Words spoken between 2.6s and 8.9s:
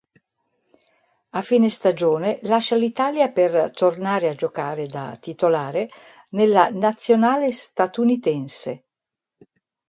l'Italia, per tornare a giocare da titolare nella nazionale statunitense.